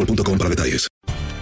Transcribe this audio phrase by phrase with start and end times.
[0.00, 0.88] boostmobile.com para detalles.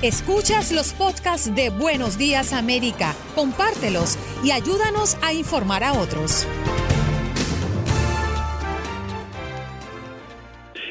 [0.02, 6.46] Escuchas los podcasts de Buenos Días América, compártelos y ayúdanos a informar a otros.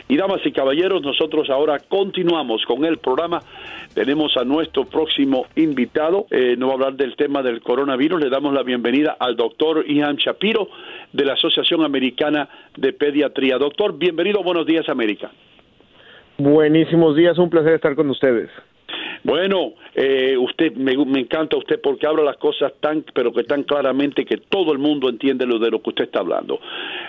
[0.10, 3.42] Y damas y caballeros, nosotros ahora continuamos con el programa.
[3.94, 6.28] Tenemos a nuestro próximo invitado.
[6.32, 8.22] Eh, nos va a hablar del tema del coronavirus.
[8.22, 10.70] Le damos la bienvenida al doctor Ian Shapiro
[11.12, 12.48] de la Asociación Americana
[12.78, 13.58] de Pediatría.
[13.58, 14.44] Doctor, bienvenido.
[14.44, 15.32] Buenos días, América.
[16.38, 18.50] Buenísimos días, un placer estar con ustedes.
[19.24, 23.64] Bueno, eh, usted me, me, encanta usted porque habla las cosas tan, pero que tan
[23.64, 26.60] claramente que todo el mundo entiende lo de lo que usted está hablando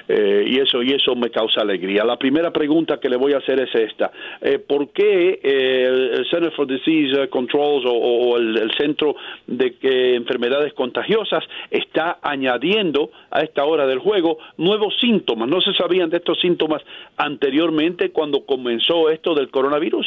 [0.09, 2.03] eh, y eso y eso me causa alegría.
[2.03, 4.10] La primera pregunta que le voy a hacer es esta:
[4.41, 9.16] eh, ¿Por qué el, el, Center for Disease Controls o, el, el, Centro
[9.47, 9.76] de
[10.15, 15.47] Enfermedades Contagiosas está añadiendo a esta hora del juego nuevos síntomas?
[15.47, 16.81] ¿No se sabían de estos síntomas
[17.19, 20.06] anteriormente cuando comenzó esto del coronavirus?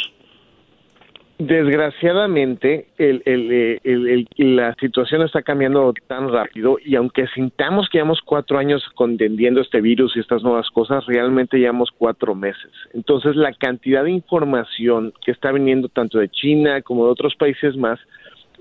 [1.47, 8.59] Desgraciadamente, el, el, la situación está cambiando tan rápido y aunque sintamos que llevamos cuatro
[8.59, 12.72] años contendiendo este virus y estas nuevas cosas, realmente llevamos cuatro meses.
[12.94, 17.75] Entonces, la cantidad de información que está viniendo tanto de China como de otros países
[17.75, 18.00] más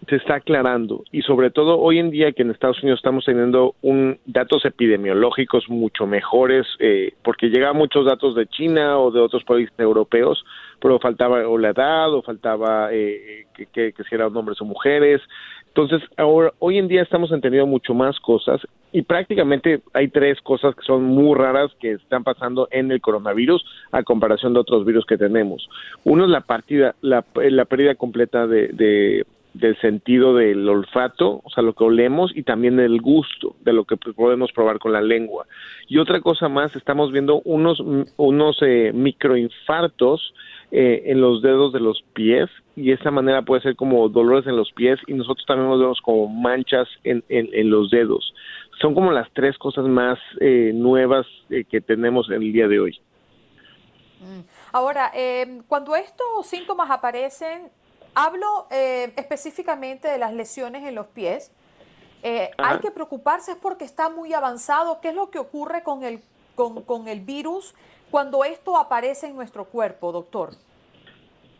[0.08, 1.04] se está aclarando.
[1.12, 5.68] Y sobre todo hoy en día que en Estados Unidos estamos teniendo un datos epidemiológicos
[5.68, 10.44] mucho mejores eh, porque llegaban muchos datos de China o de otros países europeos
[10.80, 15.20] pero faltaba o la edad o faltaba eh, que, si eran hombres o mujeres.
[15.68, 18.60] Entonces ahora hoy en día estamos entendiendo mucho más cosas
[18.92, 23.64] y prácticamente hay tres cosas que son muy raras que están pasando en el coronavirus
[23.92, 25.68] a comparación de otros virus que tenemos.
[26.04, 31.62] Uno es la partida la, la pérdida completa de del sentido del olfato, o sea,
[31.62, 35.46] lo que olemos, y también del gusto, de lo que podemos probar con la lengua.
[35.88, 37.82] Y otra cosa más, estamos viendo unos,
[38.16, 40.34] unos eh, microinfartos
[40.70, 44.46] eh, en los dedos de los pies, y de esa manera puede ser como dolores
[44.46, 48.32] en los pies, y nosotros también nos vemos como manchas en, en, en los dedos.
[48.80, 52.80] Son como las tres cosas más eh, nuevas eh, que tenemos en el día de
[52.80, 53.00] hoy.
[54.72, 57.68] Ahora, eh, cuando estos síntomas aparecen,
[58.14, 61.52] Hablo eh, específicamente de las lesiones en los pies.
[62.22, 65.00] Eh, hay que preocuparse es porque está muy avanzado.
[65.00, 66.20] ¿Qué es lo que ocurre con el,
[66.54, 67.74] con, con el virus
[68.10, 70.50] cuando esto aparece en nuestro cuerpo, doctor?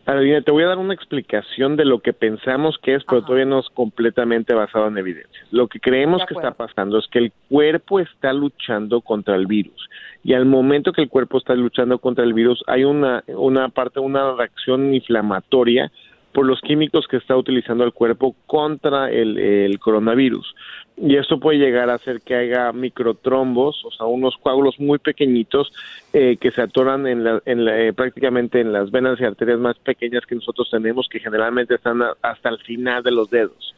[0.03, 3.27] Carolina, te voy a dar una explicación de lo que pensamos que es, pero Ajá.
[3.27, 5.47] todavía no es completamente basado en evidencias.
[5.51, 9.87] Lo que creemos que está pasando es que el cuerpo está luchando contra el virus
[10.23, 13.99] y al momento que el cuerpo está luchando contra el virus hay una, una parte,
[13.99, 15.91] una reacción inflamatoria
[16.33, 20.55] por los químicos que está utilizando el cuerpo contra el, coronavirus.
[20.97, 25.71] Y esto puede llegar a hacer que haya microtrombos, o sea, unos coágulos muy pequeñitos
[26.13, 30.35] eh, que se atoran en eh, prácticamente en las venas y arterias más pequeñas que
[30.35, 33.73] nosotros tenemos, que generalmente están hasta el final de los dedos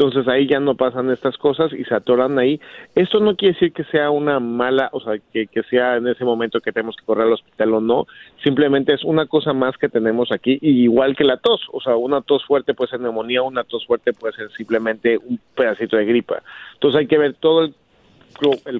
[0.00, 2.58] entonces ahí ya no pasan estas cosas y se atoran ahí.
[2.94, 6.62] Esto no quiere decir que sea una mala, o sea, que, sea en ese momento
[6.62, 8.06] que tenemos que correr al hospital o no,
[8.42, 12.22] simplemente es una cosa más que tenemos aquí, igual que la tos, o sea, una
[12.22, 16.42] tos fuerte puede ser neumonía, una tos fuerte puede ser simplemente un pedacito de gripa.
[16.72, 17.74] Entonces hay que ver todo el,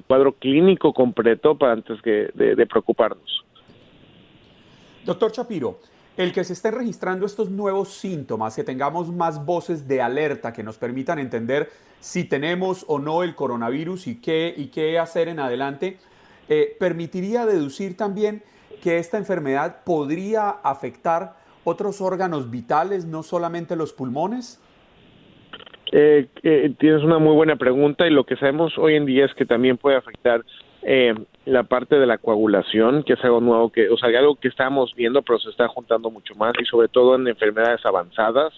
[0.07, 3.45] cuadro clínico completo para antes que de preocuparnos.
[5.05, 5.77] Doctor Chapiro,
[6.21, 10.63] el que se estén registrando estos nuevos síntomas, que tengamos más voces de alerta que
[10.63, 11.69] nos permitan entender
[11.99, 15.97] si tenemos o no el coronavirus y qué, y qué hacer en adelante,
[16.49, 18.43] eh, permitiría deducir también
[18.81, 24.59] que esta enfermedad podría afectar otros órganos vitales, no solamente los pulmones?
[25.91, 29.33] Eh, eh, tienes una muy buena pregunta y lo que sabemos hoy en día es
[29.35, 30.43] que también puede afectar
[30.83, 31.13] eh,
[31.45, 34.93] la parte de la coagulación, que es algo nuevo, que, o sea, algo que estamos
[34.95, 38.53] viendo, pero se está juntando mucho más y sobre todo en enfermedades avanzadas.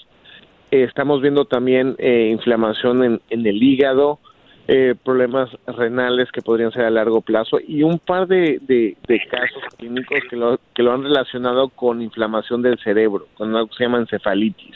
[0.72, 4.20] Eh, estamos viendo también eh, inflamación en, el hígado,
[4.68, 8.96] eh, problemas renales que podrían ser a largo plazo y un par de, de,
[9.30, 13.76] casos clínicos que lo, que lo han relacionado con inflamación del cerebro, con algo que
[13.76, 14.76] se llama encefalitis.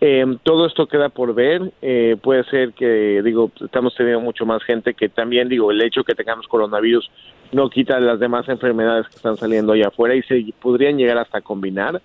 [0.00, 1.72] Eh, todo esto queda por ver.
[1.82, 6.04] Eh, puede ser que, digo, estamos teniendo mucho más gente que también, digo, el hecho
[6.04, 7.10] que tengamos coronavirus
[7.52, 11.40] no quita las demás enfermedades que están saliendo allá afuera y se podrían llegar hasta
[11.40, 12.00] combinar,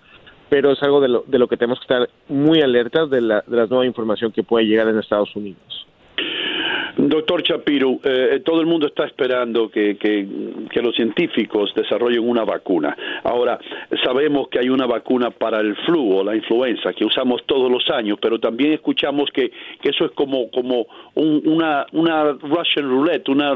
[0.50, 3.44] pero es algo de lo, de lo que tenemos que estar muy alertas de la,
[3.46, 5.88] de la nueva información que puede llegar en Estados Unidos.
[6.96, 9.98] Doctor Chapiro, eh, todo el mundo está esperando que,
[10.84, 12.96] los científicos desarrollen una vacuna.
[13.24, 13.58] Ahora,
[14.04, 17.90] sabemos que hay una vacuna para el flu o la influenza que usamos todos los
[17.90, 19.52] años, pero también escuchamos que,
[19.82, 20.86] eso es como, como
[21.16, 23.54] una, una Russian roulette, una eh,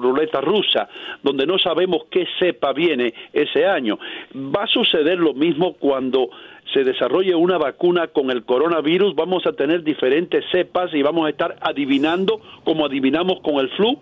[0.00, 0.88] ruleta rusa,
[1.22, 3.98] donde no sabemos qué cepa viene ese año.
[4.34, 6.30] ¿Va a suceder lo mismo cuando
[6.72, 11.30] se desarrolle una vacuna con el coronavirus, vamos a tener diferentes cepas y vamos a
[11.30, 13.98] estar adivinando como adivinamos con el flu?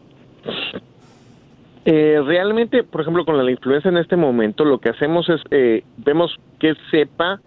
[1.86, 5.84] Eh, realmente, por ejemplo, con la influenza en este momento, lo que hacemos es, eh,
[5.96, 7.40] vemos qué cepa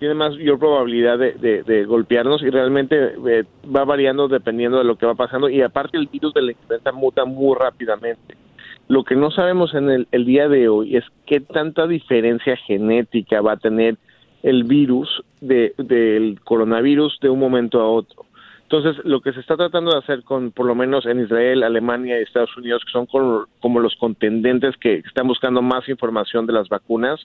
[0.00, 5.14] tiene mayor probabilidad de, golpearnos y realmente eh, va variando dependiendo de lo que va
[5.14, 8.34] pasando y aparte el virus de la influenza muta muy rápidamente.
[8.88, 13.40] Lo que no sabemos en el, el día de hoy es qué tanta diferencia genética
[13.42, 13.96] va a tener
[14.42, 18.26] el virus de, del coronavirus de un momento a otro.
[18.74, 22.18] Entonces, lo que se está tratando de hacer con, por lo menos en Israel, Alemania
[22.18, 26.68] y Estados Unidos, que son como los contendentes que están buscando más información de las
[26.68, 27.24] vacunas,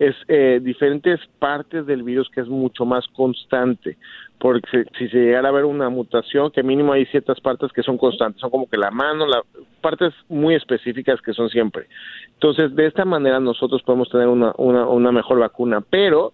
[0.00, 3.96] es eh, diferentes partes del virus que es mucho más constante.
[4.40, 7.96] Porque si se llegara a ver una mutación, que mínimo hay ciertas partes que son
[7.96, 9.42] constantes, son como que la mano, la,
[9.80, 11.86] partes muy específicas que son siempre.
[12.34, 16.32] Entonces, de esta manera nosotros podemos tener una, una, una mejor vacuna, pero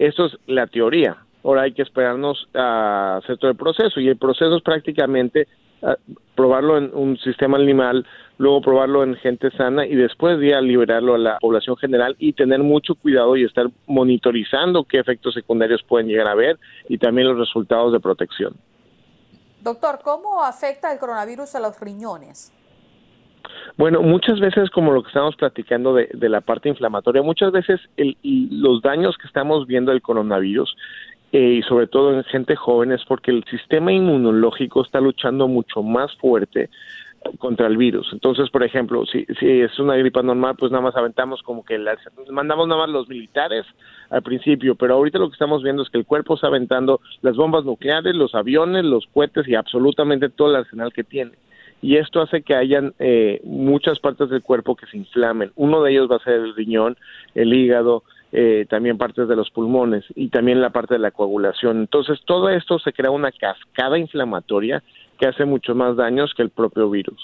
[0.00, 1.18] eso es la teoría.
[1.44, 5.48] Ahora hay que esperarnos a hacer todo el proceso y el proceso es prácticamente
[5.82, 5.96] ah,
[6.34, 8.06] probarlo en un sistema animal,
[8.38, 12.60] luego probarlo en gente sana y después ya liberarlo a la población general y tener
[12.60, 16.58] mucho cuidado y estar monitorizando qué efectos secundarios pueden llegar a haber
[16.88, 18.54] y también los resultados de protección.
[19.62, 22.52] Doctor, ¿cómo afecta el coronavirus a los riñones?
[23.76, 28.82] Bueno, muchas veces, como lo que estamos platicando de, la parte inflamatoria, muchas veces los
[28.82, 30.74] daños que estamos viendo del coronavirus,
[31.32, 35.82] eh, y sobre todo en gente joven, es porque el sistema inmunológico está luchando mucho
[35.82, 36.70] más fuerte
[37.38, 38.08] contra el virus.
[38.12, 41.78] Entonces, por ejemplo, si, si es una gripa normal, pues nada más aventamos como que
[42.30, 43.66] mandamos nada más los militares
[44.08, 47.36] al principio, pero ahorita lo que estamos viendo es que el cuerpo está aventando las
[47.36, 51.32] bombas nucleares, los aviones, los cohetes y absolutamente todo el arsenal que tiene
[51.82, 55.52] y esto hace que hayan eh, muchas partes del cuerpo que se inflamen.
[55.56, 56.96] Uno de ellos va a ser el riñón,
[57.34, 61.78] el hígado, eh, también partes de los pulmones y también la parte de la coagulación.
[61.78, 64.82] Entonces, todo esto se crea una cascada inflamatoria
[65.18, 67.20] que hace mucho más daños que el propio virus.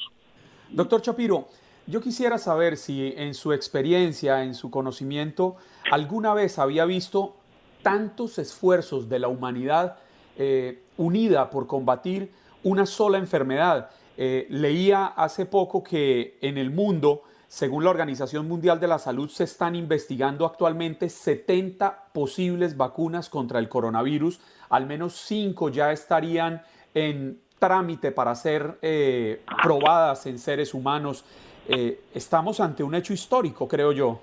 [0.71, 1.47] Doctor Chapiro,
[1.87, 5.57] yo quisiera saber si en su experiencia, en su conocimiento,
[5.91, 7.37] alguna vez había visto
[7.83, 9.97] tantos esfuerzos de la humanidad
[10.37, 12.33] eh, unida por combatir
[12.65, 13.91] una sola enfermedad.
[14.17, 19.29] Eh, leía hace poco que en el mundo, según la Organización Mundial de la Salud,
[19.29, 24.41] se están investigando actualmente 70 posibles vacunas contra el coronavirus.
[24.71, 26.63] Al menos 5 ya estarían
[26.95, 31.25] en trámite para ser eh, probadas en seres humanos.
[31.69, 34.21] Eh, estamos ante un hecho histórico, creo yo.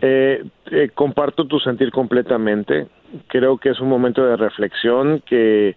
[0.00, 0.44] Eh,
[0.94, 2.86] comparto tu sentir completamente.
[3.26, 5.74] Creo que es un momento de reflexión que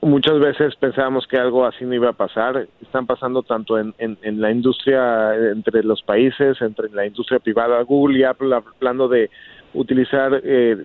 [0.00, 2.66] muchas veces pensábamos que algo así no iba a pasar.
[2.82, 7.82] Están pasando tanto en, en, la industria, entre los países, entre la industria privada.
[7.82, 9.30] Google y Apple hablando de
[9.74, 10.76] utilizar eh,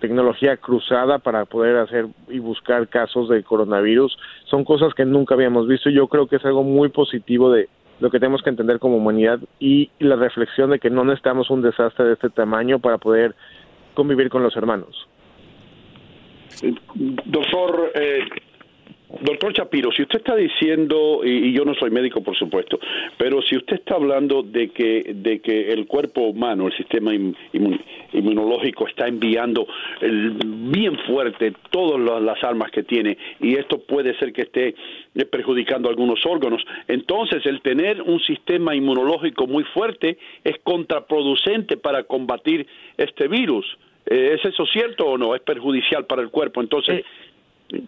[0.00, 4.16] tecnología cruzada para poder hacer y buscar casos de coronavirus.
[4.44, 5.90] Son cosas que nunca habíamos visto.
[5.90, 7.68] Yo creo que es algo muy positivo de
[8.00, 11.60] lo que tenemos que entender como humanidad y la reflexión de que no necesitamos un
[11.60, 13.34] desastre de este tamaño para poder
[13.94, 15.06] convivir con los hermanos.
[17.26, 18.24] Doctor, eh,
[19.22, 22.78] Doctor Chapiro, si usted está diciendo, y, yo no soy médico por supuesto,
[23.18, 27.12] pero si usted está hablando de que, de que el cuerpo humano, el sistema
[28.12, 29.66] inmunológico está enviando
[30.00, 34.74] bien fuerte todas las armas que tiene y esto puede ser que esté
[35.16, 42.04] eh, perjudicando algunos órganos, entonces el tener un sistema inmunológico muy fuerte es contraproducente para
[42.04, 43.66] combatir este virus.
[44.06, 45.34] Eh, ¿Es eso cierto o no?
[45.34, 46.60] ¿Es perjudicial para el cuerpo?
[46.60, 47.04] Entonces...
[47.72, 47.80] Eh,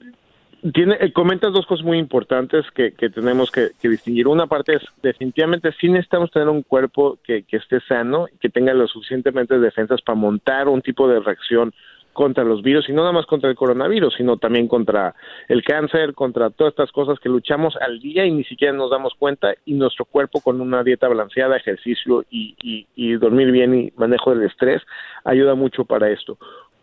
[0.70, 4.28] tiene, eh, comentas dos cosas muy importantes que, tenemos que, distinguir.
[4.28, 8.86] Una parte es, definitivamente, sí necesitamos tener un cuerpo que, esté sano, que tenga lo
[8.86, 11.72] suficientemente defensas para montar un tipo de reacción
[12.12, 15.14] contra los virus, y no nada más contra el coronavirus, sino también contra
[15.48, 19.14] el cáncer, contra todas estas cosas que luchamos al día y ni siquiera nos damos
[19.18, 24.34] cuenta, y nuestro cuerpo con una dieta balanceada, ejercicio y, y dormir bien y manejo
[24.34, 24.82] del estrés
[25.24, 26.36] ayuda mucho para esto.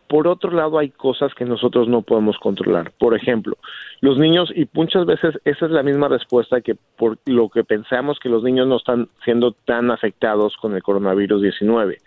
[0.10, 2.92] Por otro lado, hay cosas que nosotros no podemos controlar.
[2.98, 3.58] Por ejemplo,
[4.02, 8.18] los niños, y muchas veces esa es la misma respuesta que por lo que pensamos
[8.20, 12.00] que los niños no están siendo tan afectados con el coronavirus 19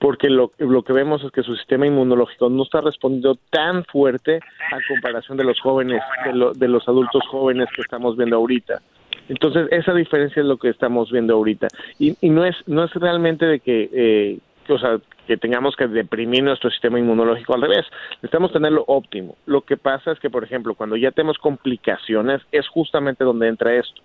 [0.00, 4.40] porque lo, lo, que vemos es que su sistema inmunológico no está respondiendo tan fuerte
[4.72, 8.82] a comparación de los jóvenes, de, de los adultos jóvenes que estamos viendo ahorita.
[9.28, 11.68] Entonces, esa diferencia es lo que estamos viendo ahorita.
[11.98, 14.38] Y, y no es no es realmente de que, eh,
[14.72, 17.86] o sea, que tengamos que deprimir nuestro sistema inmunológico al revés.
[18.16, 19.36] Necesitamos tenerlo óptimo.
[19.46, 23.74] Lo que pasa es que, por ejemplo, cuando ya tenemos complicaciones, es justamente donde entra
[23.74, 24.02] esto.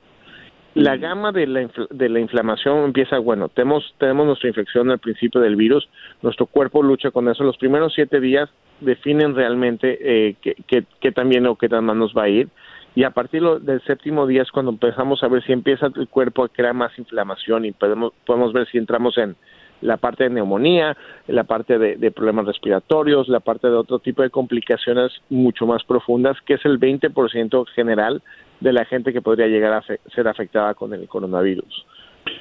[0.75, 1.00] La mm.
[1.01, 5.56] gama de la, de la inflamación empieza, bueno, tenemos, tenemos nuestra infección al principio del
[5.56, 5.89] virus,
[6.22, 7.44] nuestro cuerpo lucha con eso.
[7.44, 8.50] Los primeros siete días
[8.80, 12.50] definen realmente eh, qué, tan bien o qué tan mal nos va a ir.
[12.96, 16.44] Y a partir del séptimo día es cuando empezamos a ver si empieza el cuerpo
[16.44, 19.36] a crear más inflamación y podemos, podemos ver si entramos en,
[19.82, 20.96] la parte de neumonía,
[21.28, 26.38] la parte de, problemas respiratorios, la parte de otro tipo de complicaciones mucho más profundas,
[26.46, 28.22] que es el 20% general
[28.60, 29.84] de la gente que podría llegar a
[30.14, 31.86] ser afectada con el coronavirus.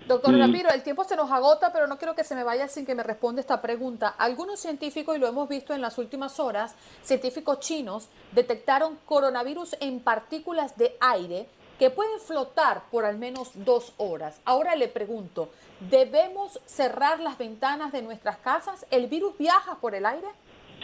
[0.07, 2.87] Doctor Rapiro, el tiempo se nos agota, pero no quiero que se me vaya sin
[2.87, 4.09] que me responda esta pregunta.
[4.09, 10.01] Algunos científicos, y lo hemos visto en las últimas horas, científicos chinos detectaron coronavirus en
[10.01, 11.47] partículas de aire
[11.79, 14.41] que pueden flotar por al menos dos horas.
[14.45, 18.87] Ahora le pregunto, ¿debemos cerrar las ventanas de nuestras casas?
[18.91, 20.29] ¿El virus viaja por el aire?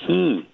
[0.08, 0.53] Mm.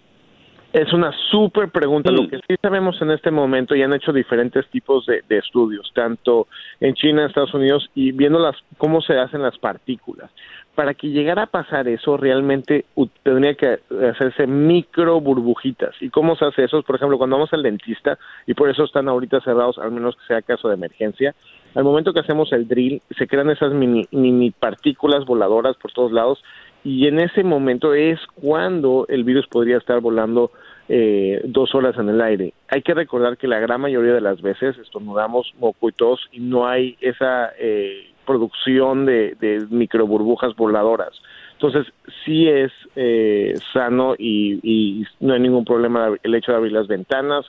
[0.73, 2.13] Es una súper pregunta.
[2.13, 2.29] Lo mm.
[2.29, 6.47] que sí sabemos en este momento, y han hecho diferentes tipos de, estudios, tanto
[6.79, 10.31] en China, en Estados Unidos, y viendo las, cómo se hacen las partículas
[10.75, 12.87] para que llegara a pasar eso, realmente
[13.23, 13.81] tendría que
[14.13, 15.95] hacerse micro burbujitas.
[16.01, 16.83] ¿Y cómo se hace eso?
[16.83, 20.27] Por ejemplo, cuando vamos al dentista, y por eso están ahorita cerrados, al menos que
[20.27, 21.35] sea caso de emergencia,
[21.75, 26.13] al momento que hacemos el drill, se crean esas mini, mini partículas voladoras por todos
[26.13, 26.43] lados,
[26.85, 30.51] y en ese momento es cuando el virus podría estar volando
[30.89, 32.53] eh, dos horas en el aire.
[32.69, 36.41] Hay que recordar que la gran mayoría de las veces estornudamos moco y tos y
[36.41, 41.13] no hay esa eh, producción de, de microburbujas voladoras.
[41.61, 41.93] Entonces,
[42.25, 47.45] sí es eh, sano y, no hay ningún problema el hecho de abrir las ventanas,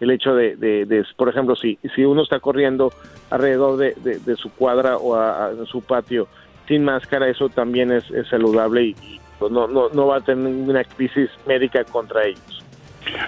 [0.00, 2.92] el hecho de, por ejemplo, si, si uno está corriendo
[3.30, 6.28] alrededor de, su cuadra o a, su patio
[6.66, 10.84] sin máscara, eso también es, saludable y, pues, no, no, no va a tener ninguna
[10.84, 12.64] crisis médica contra ellos.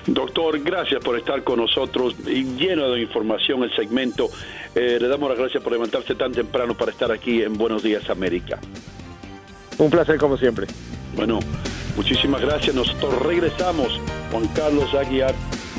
[0.07, 4.29] Doctor, gracias por estar con nosotros y lleno de información el segmento.
[4.75, 8.09] Eh, le damos las gracias por levantarse tan temprano para estar aquí en Buenos Días
[8.09, 8.59] América.
[9.79, 10.67] Un placer como siempre.
[11.15, 11.41] Bueno,
[11.97, 12.75] muchísimas gracias.
[12.75, 14.01] Nosotros regresamos.
[14.31, 15.35] Juan Carlos Aguiar,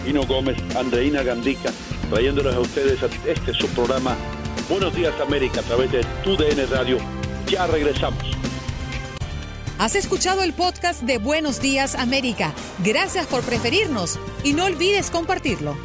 [0.07, 1.71] Hino Gómez, Andreina Gandica,
[2.09, 4.15] trayéndoles a ustedes este su programa
[4.69, 7.16] Buenos Días América a través de TUDN Radio.
[7.47, 8.23] Ya regresamos.
[9.79, 12.53] Has escuchado el podcast de Buenos Días América.
[12.83, 15.75] Gracias por preferirnos y no olvides compartirlo.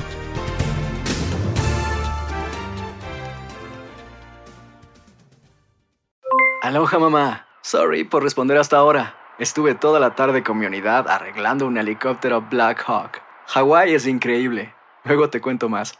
[6.62, 7.46] Aloha mamá.
[7.62, 9.14] Sorry por responder hasta ahora.
[9.38, 13.20] Estuve toda la tarde con mi unidad arreglando un helicóptero Black Hawk.
[13.48, 14.74] Hawái es increíble.
[15.04, 15.98] Luego te cuento más.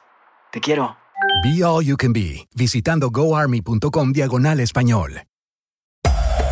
[0.50, 0.96] Te quiero.
[1.42, 5.22] Be All You Can Be, visitando goarmy.com diagonal español.